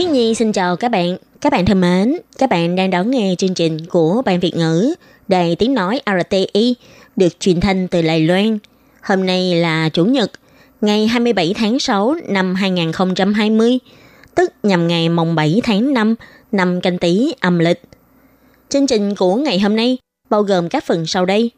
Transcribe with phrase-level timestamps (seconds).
[0.00, 1.16] Thiên Nhi xin chào các bạn.
[1.40, 4.94] Các bạn thân mến, các bạn đang đón nghe chương trình của Ban Việt ngữ
[5.28, 6.74] Đài Tiếng Nói RTI
[7.16, 8.58] được truyền thanh từ Đài Loan.
[9.02, 10.30] Hôm nay là Chủ nhật,
[10.80, 13.78] ngày 27 tháng 6 năm 2020,
[14.34, 16.14] tức nhằm ngày mồng 7 tháng 5
[16.52, 17.82] năm canh tý âm lịch.
[18.68, 19.98] Chương trình của ngày hôm nay
[20.30, 21.50] bao gồm các phần sau đây.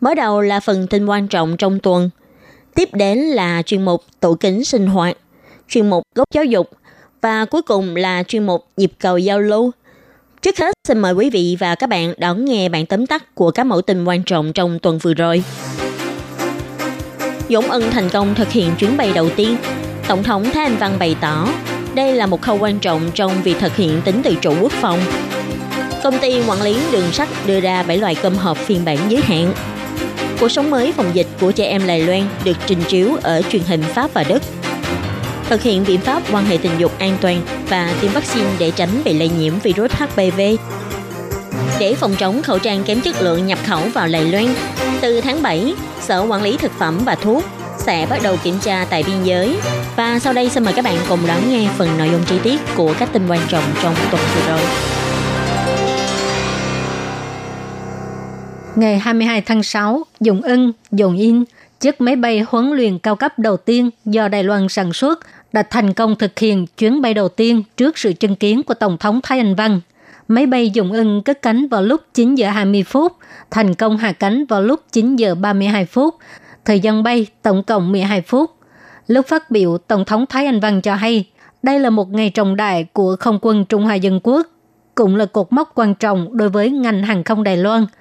[0.00, 2.10] Mở đầu là phần tin quan trọng trong tuần.
[2.74, 5.16] Tiếp đến là chuyên mục tủ kính sinh hoạt,
[5.68, 6.70] chuyên mục gốc giáo dục
[7.22, 9.70] và cuối cùng là chuyên mục nhịp cầu giao lưu.
[10.42, 13.50] Trước hết, xin mời quý vị và các bạn đón nghe bản tóm tắt của
[13.50, 15.44] các mẫu tin quan trọng trong tuần vừa rồi.
[17.48, 19.56] Dũng Ân thành công thực hiện chuyến bay đầu tiên.
[20.08, 21.48] Tổng thống Thái Anh Văn bày tỏ,
[21.94, 25.00] đây là một khâu quan trọng trong việc thực hiện tính tự chủ quốc phòng.
[26.02, 29.22] Công ty quản lý đường sắt đưa ra 7 loại cơm hộp phiên bản giới
[29.22, 29.54] hạn.
[30.40, 33.62] Cuộc sống mới phòng dịch của trẻ em Đài Loan được trình chiếu ở truyền
[33.62, 34.42] hình Pháp và Đức.
[35.48, 39.02] Thực hiện biện pháp quan hệ tình dục an toàn và tiêm vaccine để tránh
[39.04, 40.40] bị lây nhiễm virus HPV.
[41.80, 44.54] Để phòng chống khẩu trang kém chất lượng nhập khẩu vào Đài Loan,
[45.00, 47.44] từ tháng 7, Sở Quản lý Thực phẩm và Thuốc
[47.78, 49.56] sẽ bắt đầu kiểm tra tại biên giới.
[49.96, 52.60] Và sau đây xin mời các bạn cùng lắng nghe phần nội dung chi tiết
[52.76, 54.60] của các tin quan trọng trong tuần vừa rồi.
[58.76, 61.44] Ngày 22 tháng 6, Dùng Ân, Dùng In,
[61.82, 65.20] chiếc máy bay huấn luyện cao cấp đầu tiên do Đài Loan sản xuất
[65.52, 68.98] đã thành công thực hiện chuyến bay đầu tiên trước sự chứng kiến của Tổng
[68.98, 69.80] thống Thái Anh Văn.
[70.28, 73.12] Máy bay Dùng ưng cất cánh vào lúc 9 giờ 20 phút,
[73.50, 76.14] thành công hạ cánh vào lúc 9 giờ 32 phút.
[76.64, 78.50] Thời gian bay tổng cộng 12 phút.
[79.06, 81.28] Lúc phát biểu, Tổng thống Thái Anh Văn cho hay
[81.62, 84.46] đây là một ngày trọng đại của không quân Trung Hoa Dân Quốc,
[84.94, 87.86] cũng là cột mốc quan trọng đối với ngành hàng không Đài Loan–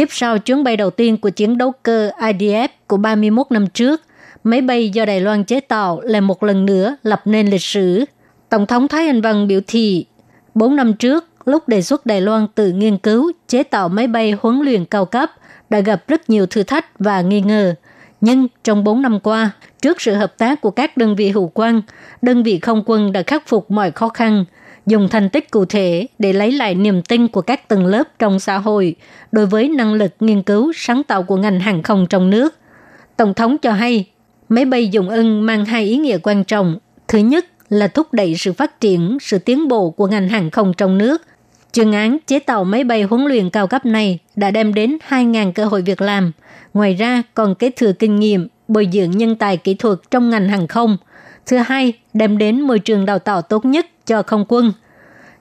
[0.00, 4.00] Tiếp sau chuyến bay đầu tiên của chiến đấu cơ IDF của 31 năm trước,
[4.44, 8.04] máy bay do Đài Loan chế tạo lại một lần nữa lập nên lịch sử.
[8.48, 10.06] Tổng thống Thái Anh Văn biểu thị,
[10.54, 14.34] 4 năm trước, lúc đề xuất Đài Loan tự nghiên cứu chế tạo máy bay
[14.40, 15.30] huấn luyện cao cấp,
[15.70, 17.74] đã gặp rất nhiều thử thách và nghi ngờ.
[18.20, 19.50] Nhưng trong 4 năm qua,
[19.82, 21.82] trước sự hợp tác của các đơn vị hữu quan,
[22.22, 24.44] đơn vị không quân đã khắc phục mọi khó khăn–
[24.90, 28.40] dùng thành tích cụ thể để lấy lại niềm tin của các tầng lớp trong
[28.40, 28.94] xã hội
[29.32, 32.54] đối với năng lực nghiên cứu sáng tạo của ngành hàng không trong nước.
[33.16, 34.04] Tổng thống cho hay,
[34.48, 36.78] máy bay dùng ưng mang hai ý nghĩa quan trọng.
[37.08, 40.72] Thứ nhất là thúc đẩy sự phát triển, sự tiến bộ của ngành hàng không
[40.76, 41.22] trong nước.
[41.72, 45.52] Chuyên án chế tạo máy bay huấn luyện cao cấp này đã đem đến 2.000
[45.52, 46.32] cơ hội việc làm.
[46.74, 50.48] Ngoài ra còn kế thừa kinh nghiệm, bồi dưỡng nhân tài kỹ thuật trong ngành
[50.48, 50.96] hàng không.
[51.46, 54.72] Thứ hai, đem đến môi trường đào tạo tốt nhất cho không quân.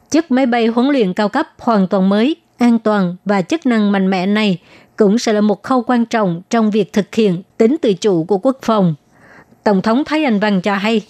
[0.09, 3.91] Chiếc máy bay huấn luyện cao cấp hoàn toàn mới, an toàn và chức năng
[3.91, 4.57] mạnh mẽ này
[4.95, 8.37] cũng sẽ là một khâu quan trọng trong việc thực hiện tính tự chủ của
[8.37, 8.95] quốc phòng.
[9.63, 11.01] Tổng thống Thái Anh Văn cho hay,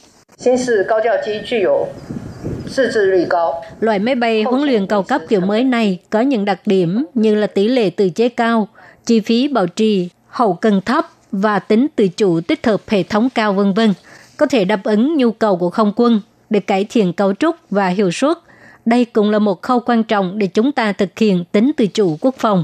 [3.80, 7.36] Loại máy bay huấn luyện cao cấp kiểu mới này có những đặc điểm như
[7.36, 8.68] là tỷ lệ tự chế cao,
[9.06, 13.30] chi phí bảo trì, hậu cần thấp và tính tự chủ tích hợp hệ thống
[13.36, 13.94] cao vân vân,
[14.38, 17.88] có thể đáp ứng nhu cầu của không quân để cải thiện cấu trúc và
[17.88, 18.38] hiệu suất.
[18.86, 22.18] Đây cũng là một khâu quan trọng để chúng ta thực hiện tính tự chủ
[22.22, 22.64] quốc phòng.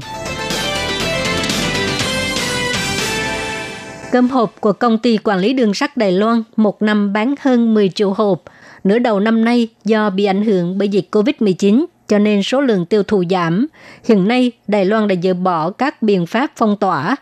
[4.12, 7.74] Cơm hộp của công ty quản lý đường sắt Đài Loan một năm bán hơn
[7.74, 8.42] 10 triệu hộp.
[8.84, 12.86] Nửa đầu năm nay do bị ảnh hưởng bởi dịch COVID-19 cho nên số lượng
[12.86, 13.66] tiêu thụ giảm.
[14.08, 17.16] Hiện nay, Đài Loan đã dỡ bỏ các biện pháp phong tỏa.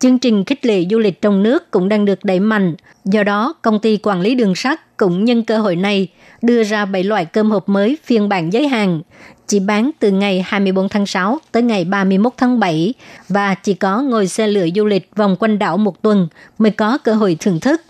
[0.00, 2.74] Chương trình khích lệ du lịch trong nước cũng đang được đẩy mạnh.
[3.04, 6.08] Do đó, công ty quản lý đường sắt cũng nhân cơ hội này
[6.42, 9.00] đưa ra 7 loại cơm hộp mới phiên bản giới hạn,
[9.46, 12.94] chỉ bán từ ngày 24 tháng 6 tới ngày 31 tháng 7
[13.28, 16.98] và chỉ có ngồi xe lửa du lịch vòng quanh đảo một tuần mới có
[16.98, 17.82] cơ hội thưởng thức.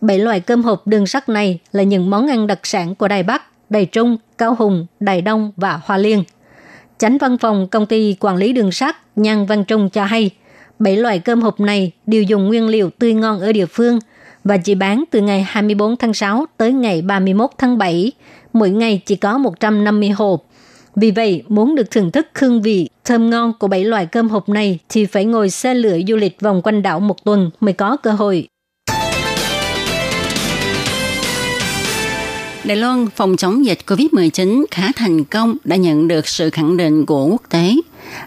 [0.00, 3.22] Bảy loại cơm hộp đường sắt này là những món ăn đặc sản của Đài
[3.22, 6.24] Bắc, Đài Trung, Cao Hùng, Đài Đông và Hoa Liên.
[6.98, 10.30] Chánh văn phòng công ty quản lý đường sắt Nhan Văn Trung cho hay,
[10.80, 13.98] bảy loại cơm hộp này đều dùng nguyên liệu tươi ngon ở địa phương–
[14.44, 18.12] và chỉ bán từ ngày 24 tháng 6 tới ngày 31 tháng 7.
[18.52, 20.46] Mỗi ngày chỉ có 150 hộp.
[20.96, 24.48] Vì vậy, muốn được thưởng thức hương vị thơm ngon của bảy loại cơm hộp
[24.48, 27.96] này thì phải ngồi xe lửa du lịch vòng quanh đảo một tuần mới có
[27.96, 28.48] cơ hội.
[32.64, 37.06] Đài Loan phòng chống dịch COVID-19 khá thành công đã nhận được sự khẳng định
[37.06, 37.74] của quốc tế.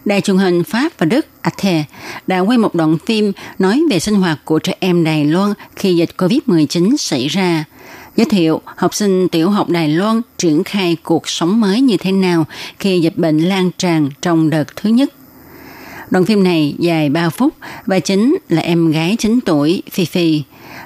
[0.05, 1.83] Đài truyền hình Pháp và Đức Arte
[2.27, 5.95] đã quay một đoạn phim nói về sinh hoạt của trẻ em Đài Loan khi
[5.95, 7.63] dịch COVID-19 xảy ra.
[8.15, 12.11] Giới thiệu học sinh tiểu học Đài Loan triển khai cuộc sống mới như thế
[12.11, 12.45] nào
[12.79, 15.13] khi dịch bệnh lan tràn trong đợt thứ nhất.
[16.09, 17.53] Đoạn phim này dài 3 phút
[17.85, 20.43] và chính là em gái 9 tuổi Phi Phi.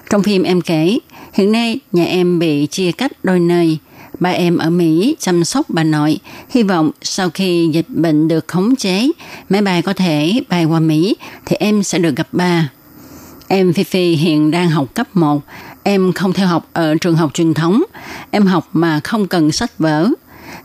[0.09, 0.97] Trong phim em kể,
[1.33, 3.77] hiện nay nhà em bị chia cách đôi nơi.
[4.19, 6.19] Ba em ở Mỹ chăm sóc bà nội,
[6.49, 9.11] hy vọng sau khi dịch bệnh được khống chế,
[9.49, 11.15] máy bay có thể bay qua Mỹ
[11.45, 12.69] thì em sẽ được gặp ba.
[13.47, 15.43] Em Phi Phi hiện đang học cấp 1,
[15.83, 17.83] em không theo học ở trường học truyền thống,
[18.31, 20.09] em học mà không cần sách vở.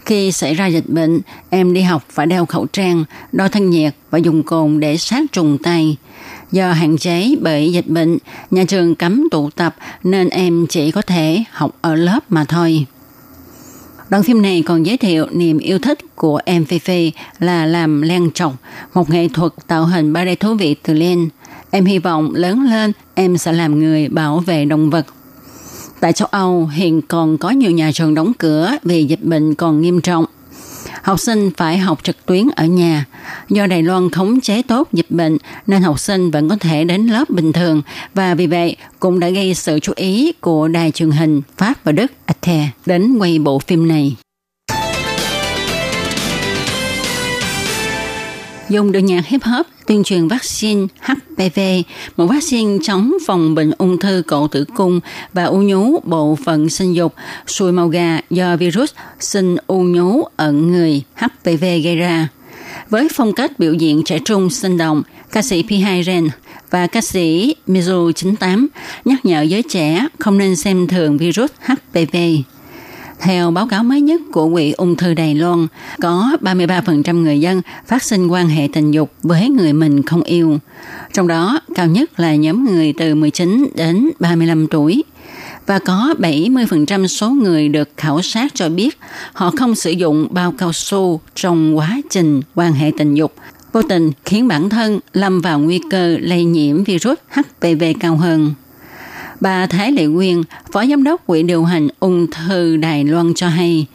[0.04, 1.20] Khi xảy ra dịch bệnh,
[1.50, 5.22] em đi học phải đeo khẩu trang, đo thân nhiệt và dùng cồn để sát
[5.32, 5.96] trùng tay.
[6.52, 8.18] Do hạn chế bởi dịch bệnh,
[8.50, 12.86] nhà trường cấm tụ tập nên em chỉ có thể học ở lớp mà thôi.
[14.12, 18.02] Đoạn phim này còn giới thiệu niềm yêu thích của em Phi Phi là làm
[18.02, 18.52] len trọc,
[18.94, 21.28] một nghệ thuật tạo hình 3D thú vị từ len.
[21.70, 25.06] Em hy vọng lớn lên em sẽ làm người bảo vệ động vật.
[26.00, 29.80] Tại châu Âu hiện còn có nhiều nhà trường đóng cửa vì dịch bệnh còn
[29.80, 30.24] nghiêm trọng.
[31.02, 33.04] Học sinh phải học trực tuyến ở nhà.
[33.48, 37.06] Do Đài Loan khống chế tốt dịch bệnh, nên học sinh vẫn có thể đến
[37.06, 37.82] lớp bình thường
[38.14, 41.92] và vì vậy, cũng đã gây sự chú ý của đài truyền hình Pháp và
[41.92, 44.16] Đức Arte đến quay bộ phim này.
[48.72, 51.60] Dùng được nhạc hip hop tuyên truyền vaccine HPV,
[52.16, 55.00] một vaccine chống phòng bệnh ung thư cổ tử cung
[55.32, 57.14] và u nhú bộ phận sinh dục,
[57.46, 58.90] sùi màu gà do virus
[59.20, 62.28] sinh u nhú ở người HPV gây ra.
[62.90, 65.02] Với phong cách biểu diễn trẻ trung sinh động,
[65.32, 66.28] ca sĩ P2 Ren
[66.70, 68.68] và ca sĩ Mizu 98
[69.04, 72.16] nhắc nhở giới trẻ không nên xem thường virus HPV.
[73.22, 75.66] Theo báo cáo mới nhất của Quỹ ung thư Đài Loan,
[76.00, 80.58] có 33% người dân phát sinh quan hệ tình dục với người mình không yêu.
[81.12, 85.04] Trong đó, cao nhất là nhóm người từ 19 đến 35 tuổi.
[85.66, 88.98] Và có 70% số người được khảo sát cho biết
[89.32, 93.34] họ không sử dụng bao cao su trong quá trình quan hệ tình dục,
[93.72, 98.54] vô tình khiến bản thân lâm vào nguy cơ lây nhiễm virus HPV cao hơn.
[99.42, 100.42] Bà Thái Lệ Quyên,
[100.72, 103.86] Phó Giám đốc Quỹ điều hành ung thư Đài Loan cho hay,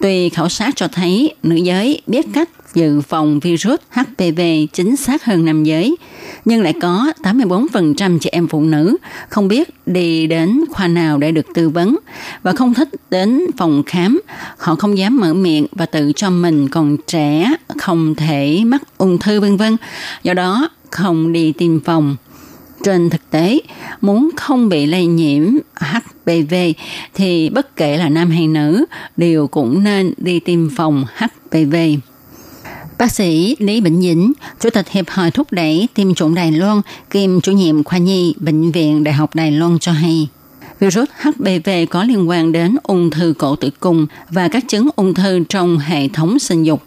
[0.00, 4.40] tuy khảo sát cho thấy nữ giới biết cách dự phòng virus HPV
[4.72, 5.96] chính xác hơn nam giới,
[6.44, 8.96] nhưng lại có 84% chị em phụ nữ
[9.28, 11.96] không biết đi đến khoa nào để được tư vấn
[12.42, 14.20] và không thích đến phòng khám.
[14.58, 19.18] Họ không dám mở miệng và tự cho mình còn trẻ, không thể mắc ung
[19.18, 19.76] thư vân vân.
[20.22, 22.16] Do đó không đi tiêm phòng.
[22.86, 23.60] Trên thực tế,
[24.00, 25.42] muốn không bị lây nhiễm
[25.74, 26.54] HPV
[27.14, 28.84] thì bất kể là nam hay nữ
[29.16, 31.74] đều cũng nên đi tiêm phòng HPV.
[32.98, 36.80] Bác sĩ Lý bệnh Dĩnh, Chủ tịch Hiệp hội thúc đẩy tiêm chủng Đài Loan,
[37.10, 40.28] kiêm chủ nhiệm khoa nhi Bệnh viện Đại học Đài Loan cho hay,
[40.80, 45.14] virus HPV có liên quan đến ung thư cổ tử cung và các chứng ung
[45.14, 46.82] thư trong hệ thống sinh dục.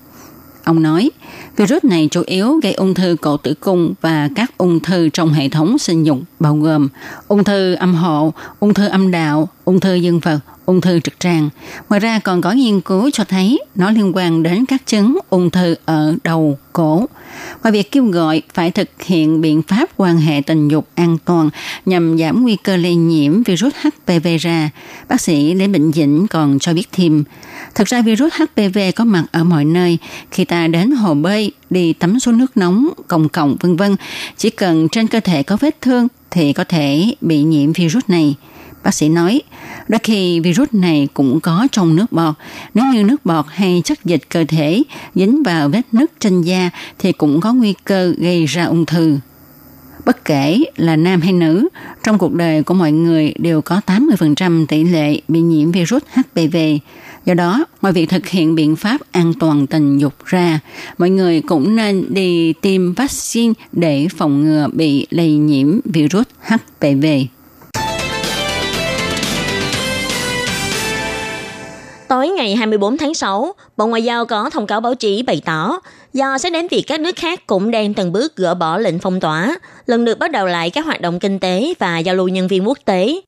[0.70, 1.12] Ông nói,
[1.58, 5.34] virus này chủ yếu gây ung thư cổ tử cung và các ung thư trong
[5.34, 6.88] hệ thống sinh dục bao gồm
[7.28, 10.40] ung thư âm hộ, ung thư âm đạo, ung thư dương vật,
[10.70, 11.50] ung thư trực tràng.
[11.90, 15.50] Ngoài ra còn có nghiên cứu cho thấy nó liên quan đến các chứng ung
[15.50, 17.06] thư ở đầu, cổ.
[17.64, 21.50] Ngoài việc kêu gọi phải thực hiện biện pháp quan hệ tình dục an toàn
[21.86, 24.70] nhằm giảm nguy cơ lây nhiễm virus HPV ra,
[25.10, 27.24] bác sĩ Lê Bệnh Dĩnh còn cho biết thêm,
[27.76, 29.98] Thực ra virus HPV có mặt ở mọi nơi.
[30.32, 33.96] Khi ta đến hồ bơi, đi tắm xuống nước nóng, còng cộng vân vân,
[34.38, 38.36] chỉ cần trên cơ thể có vết thương thì có thể bị nhiễm virus này.
[38.84, 39.42] Bác sĩ nói,
[39.88, 42.36] đôi khi virus này cũng có trong nước bọt.
[42.74, 44.84] Nếu như nước bọt hay chất dịch cơ thể
[45.16, 46.70] dính vào vết nứt trên da
[47.00, 49.18] thì cũng có nguy cơ gây ra ung thư.
[50.06, 51.68] Bất kể là nam hay nữ,
[52.04, 56.58] trong cuộc đời của mọi người đều có 80% tỷ lệ bị nhiễm virus HPV.
[57.26, 60.60] Do đó, ngoài việc thực hiện biện pháp an toàn tình dục ra,
[60.98, 67.06] mọi người cũng nên đi tiêm vaccine để phòng ngừa bị lây nhiễm virus HPV.
[72.10, 75.80] Tối ngày 24 tháng 6, Bộ Ngoại giao có thông cáo báo chí bày tỏ
[76.14, 79.20] do sẽ đến việc các nước khác cũng đang từng bước gỡ bỏ lệnh phong
[79.20, 82.48] tỏa, lần lượt bắt đầu lại các hoạt động kinh tế và giao lưu nhân
[82.48, 83.22] viên quốc tế.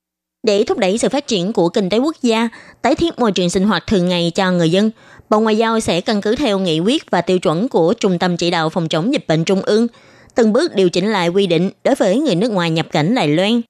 [0.46, 2.48] Để thúc đẩy sự phát triển của kinh tế quốc gia,
[2.82, 4.90] tái thiết môi trường sinh hoạt thường ngày cho người dân,
[5.30, 8.36] Bộ Ngoại giao sẽ căn cứ theo nghị quyết và tiêu chuẩn của Trung tâm
[8.36, 9.86] Chỉ đạo Phòng chống dịch bệnh Trung ương,
[10.34, 13.28] từng bước điều chỉnh lại quy định đối với người nước ngoài nhập cảnh Đài
[13.28, 13.60] Loan.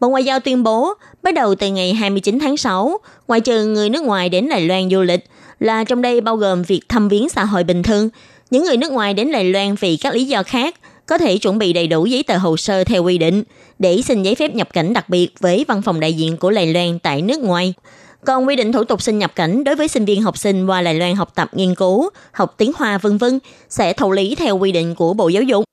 [0.00, 3.90] Bộ Ngoại giao tuyên bố, bắt đầu từ ngày 29 tháng 6, ngoại trừ người
[3.90, 5.24] nước ngoài đến Đài Loan du lịch,
[5.60, 8.08] là trong đây bao gồm việc thăm viếng xã hội bình thường,
[8.50, 10.74] những người nước ngoài đến Đài Loan vì các lý do khác
[11.06, 13.44] có thể chuẩn bị đầy đủ giấy tờ hồ sơ theo quy định
[13.78, 16.66] để xin giấy phép nhập cảnh đặc biệt với văn phòng đại diện của Đài
[16.72, 17.74] Loan tại nước ngoài.
[18.24, 20.82] Còn quy định thủ tục xin nhập cảnh đối với sinh viên học sinh qua
[20.82, 23.38] Đài Loan học tập nghiên cứu, học tiếng Hoa vân vân
[23.68, 25.64] sẽ thụ lý theo quy định của Bộ Giáo dục.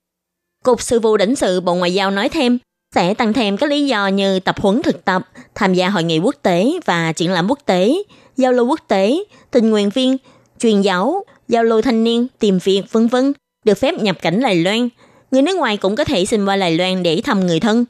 [0.64, 2.58] Cục Sự vụ lãnh sự Bộ Ngoại giao nói thêm,
[2.96, 6.20] sẽ tăng thêm các lý do như tập huấn thực tập, tham gia hội nghị
[6.20, 7.96] quốc tế và triển lãm quốc tế,
[8.38, 9.18] giao lưu quốc tế,
[9.52, 10.18] tình nguyện viên,
[10.60, 13.34] truyền giáo, giao lưu thanh niên, tìm việc, vân vân
[13.66, 14.90] được phép nhập cảnh Đài Loan.
[15.32, 17.86] Người nước ngoài cũng có thể xin qua Đài Loan để thăm người thân.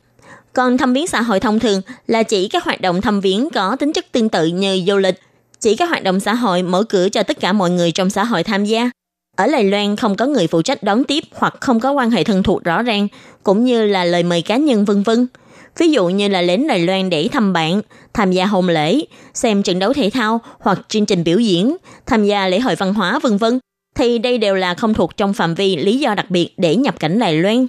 [0.53, 3.75] Còn thăm viếng xã hội thông thường là chỉ các hoạt động thăm viếng có
[3.75, 5.19] tính chất tương tự như du lịch,
[5.59, 8.23] chỉ các hoạt động xã hội mở cửa cho tất cả mọi người trong xã
[8.23, 8.89] hội tham gia.
[9.35, 12.23] Ở Đài Loan không có người phụ trách đón tiếp hoặc không có quan hệ
[12.23, 13.07] thân thuộc rõ ràng,
[13.43, 15.27] cũng như là lời mời cá nhân vân vân.
[15.77, 17.81] Ví dụ như là đến Đài Loan để thăm bạn,
[18.13, 19.01] tham gia hôn lễ,
[19.33, 21.75] xem trận đấu thể thao hoặc chương trình biểu diễn,
[22.05, 23.59] tham gia lễ hội văn hóa vân vân,
[23.95, 26.99] thì đây đều là không thuộc trong phạm vi lý do đặc biệt để nhập
[26.99, 27.67] cảnh Đài Loan.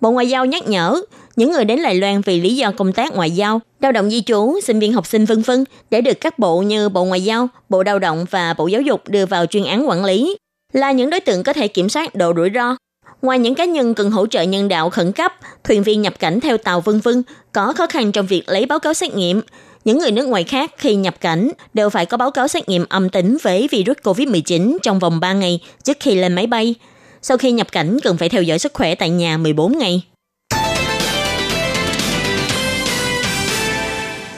[0.00, 1.02] Bộ Ngoại giao nhắc nhở,
[1.36, 4.22] những người đến Đài Loan vì lý do công tác ngoại giao, lao động di
[4.22, 7.48] trú, sinh viên học sinh vân vân để được các bộ như Bộ Ngoại giao,
[7.68, 10.36] Bộ Lao động và Bộ Giáo dục đưa vào chuyên án quản lý,
[10.72, 12.76] là những đối tượng có thể kiểm soát độ rủi ro.
[13.22, 15.32] Ngoài những cá nhân cần hỗ trợ nhân đạo khẩn cấp,
[15.64, 18.78] thuyền viên nhập cảnh theo tàu vân vân có khó khăn trong việc lấy báo
[18.78, 19.40] cáo xét nghiệm,
[19.84, 22.84] những người nước ngoài khác khi nhập cảnh đều phải có báo cáo xét nghiệm
[22.88, 26.74] âm tính với virus COVID-19 trong vòng 3 ngày trước khi lên máy bay.
[27.22, 30.02] Sau khi nhập cảnh cần phải theo dõi sức khỏe tại nhà 14 ngày.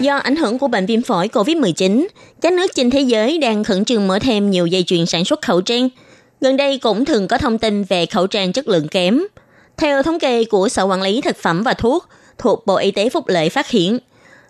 [0.00, 2.06] Do ảnh hưởng của bệnh viêm phổi COVID-19,
[2.40, 5.42] các nước trên thế giới đang khẩn trương mở thêm nhiều dây chuyền sản xuất
[5.42, 5.88] khẩu trang.
[6.44, 9.22] Gần đây cũng thường có thông tin về khẩu trang chất lượng kém.
[9.76, 12.08] Theo thống kê của Sở Quản lý Thực phẩm và Thuốc
[12.38, 13.98] thuộc Bộ Y tế Phúc Lợi phát hiện,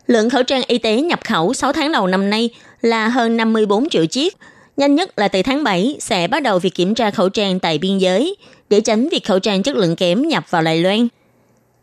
[0.06, 3.88] lượng khẩu trang y tế nhập khẩu 6 tháng đầu năm nay là hơn 54
[3.88, 4.36] triệu chiếc.
[4.76, 7.78] Nhanh nhất là từ tháng 7 sẽ bắt đầu việc kiểm tra khẩu trang tại
[7.78, 8.36] biên giới
[8.70, 11.08] để tránh việc khẩu trang chất lượng kém nhập vào Đài Loan.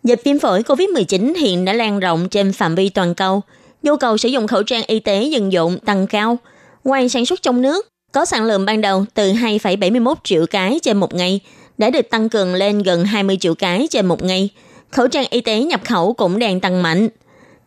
[0.03, 3.41] Dịch viêm phổi COVID-19 hiện đã lan rộng trên phạm vi toàn cầu.
[3.83, 6.37] Nhu cầu sử dụng khẩu trang y tế dân dụng tăng cao.
[6.83, 10.97] Ngoài sản xuất trong nước, có sản lượng ban đầu từ 2,71 triệu cái trên
[10.97, 11.39] một ngày
[11.77, 14.49] đã được tăng cường lên gần 20 triệu cái trên một ngày.
[14.91, 17.07] Khẩu trang y tế nhập khẩu cũng đang tăng mạnh.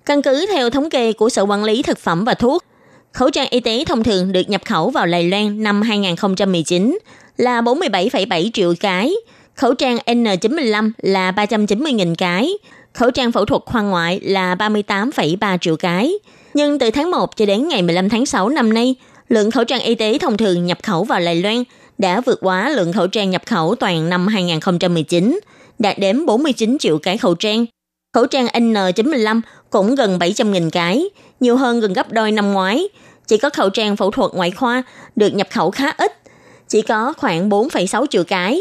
[0.05, 2.65] Căn cứ theo thống kê của Sở Quản lý Thực phẩm và Thuốc,
[3.13, 6.99] khẩu trang y tế thông thường được nhập khẩu vào Lài Loan năm 2019
[7.37, 9.15] là 47,7 triệu cái,
[9.55, 12.53] khẩu trang N95 là 390.000 cái,
[12.93, 16.13] khẩu trang phẫu thuật khoa ngoại là 38,3 triệu cái.
[16.55, 18.95] Nhưng từ tháng 1 cho đến ngày 15 tháng 6 năm nay,
[19.29, 21.65] lượng khẩu trang y tế thông thường nhập khẩu vào Đài Loan
[21.99, 25.41] đã vượt quá lượng khẩu trang nhập khẩu toàn năm 2019,
[25.79, 27.67] đạt đến 49 triệu cái khẩu trang.
[28.15, 29.41] Khẩu trang N95
[29.71, 31.05] cũng gần 700.000 cái,
[31.41, 32.89] nhiều hơn gần gấp đôi năm ngoái.
[33.27, 34.83] Chỉ có khẩu trang phẫu thuật ngoại khoa
[35.17, 36.13] được nhập khẩu khá ít,
[36.69, 38.61] chỉ có khoảng 4,6 triệu cái.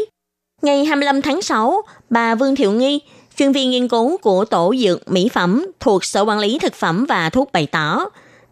[0.62, 3.00] Ngày 25 tháng 6, bà Vương Thiệu Nghi,
[3.36, 7.06] chuyên viên nghiên cứu của Tổ dược Mỹ phẩm thuộc Sở Quản lý Thực phẩm
[7.08, 8.04] và Thuốc bày tỏ,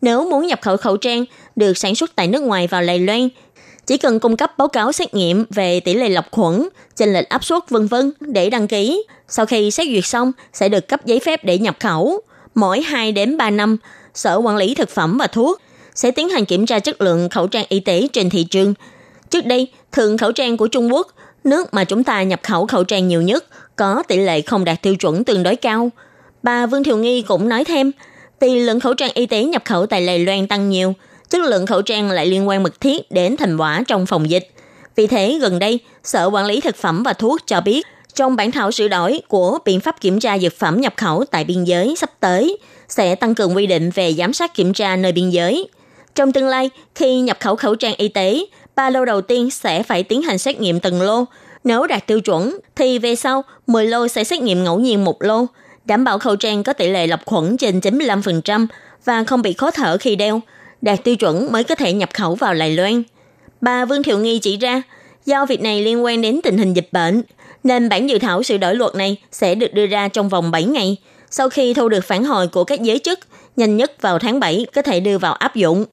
[0.02, 1.24] nếu muốn nhập khẩu khẩu trang
[1.56, 3.28] được sản xuất tại nước ngoài vào Đài Loan,
[3.86, 7.28] chỉ cần cung cấp báo cáo xét nghiệm về tỷ lệ lọc khuẩn, chênh lệch
[7.28, 9.04] áp suất vân vân để đăng ký.
[9.28, 12.20] Sau khi xét duyệt xong sẽ được cấp giấy phép để nhập khẩu.
[12.54, 13.76] Mỗi 2 đến 3 năm,
[14.14, 15.60] Sở Quản lý Thực phẩm và Thuốc
[15.94, 18.74] sẽ tiến hành kiểm tra chất lượng khẩu trang y tế trên thị trường.
[19.30, 21.08] Trước đây, thường khẩu trang của Trung Quốc,
[21.44, 23.44] nước mà chúng ta nhập khẩu khẩu trang nhiều nhất,
[23.76, 25.90] có tỷ lệ không đạt tiêu chuẩn tương đối cao.
[26.42, 27.92] Bà Vương Thiều Nghi cũng nói thêm,
[28.42, 30.94] vì lượng khẩu trang y tế nhập khẩu tại Đài Loan tăng nhiều,
[31.30, 34.48] chất lượng khẩu trang lại liên quan mật thiết đến thành quả trong phòng dịch.
[34.96, 38.52] Vì thế, gần đây, Sở Quản lý Thực phẩm và Thuốc cho biết, trong bản
[38.52, 41.94] thảo sửa đổi của biện pháp kiểm tra dược phẩm nhập khẩu tại biên giới
[41.96, 42.56] sắp tới,
[42.88, 45.68] sẽ tăng cường quy định về giám sát kiểm tra nơi biên giới.
[46.14, 48.44] Trong tương lai, khi nhập khẩu khẩu trang y tế,
[48.76, 51.24] ba lô đầu tiên sẽ phải tiến hành xét nghiệm từng lô.
[51.64, 55.22] Nếu đạt tiêu chuẩn, thì về sau, 10 lô sẽ xét nghiệm ngẫu nhiên một
[55.22, 55.46] lô,
[55.84, 58.66] đảm bảo khẩu trang có tỷ lệ lọc khuẩn trên 95%
[59.04, 60.40] và không bị khó thở khi đeo,
[60.82, 63.02] đạt tiêu chuẩn mới có thể nhập khẩu vào Đài Loan.
[63.60, 64.82] Bà Vương Thiệu Nghi chỉ ra,
[65.26, 67.22] do việc này liên quan đến tình hình dịch bệnh,
[67.64, 70.64] nên bản dự thảo sửa đổi luật này sẽ được đưa ra trong vòng 7
[70.64, 70.96] ngày,
[71.30, 73.18] sau khi thu được phản hồi của các giới chức,
[73.56, 75.84] nhanh nhất vào tháng 7 có thể đưa vào áp dụng.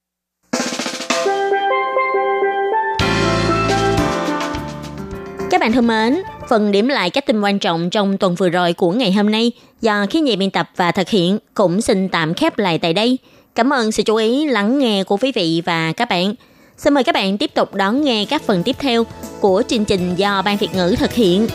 [5.49, 8.73] Các bạn thân mến, phần điểm lại các tin quan trọng trong tuần vừa rồi
[8.73, 12.33] của ngày hôm nay do khi nhị biên tập và thực hiện, cũng xin tạm
[12.33, 13.17] khép lại tại đây.
[13.55, 16.33] Cảm ơn sự chú ý, lắng nghe của quý vị và các bạn.
[16.77, 19.05] Xin mời các bạn tiếp tục đón nghe các phần tiếp theo
[19.39, 21.47] của chương trình do Ban Việt ngữ thực hiện.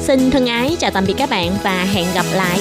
[0.00, 2.58] Xin thân ái chào tạm biệt các bạn và hẹn gặp lại.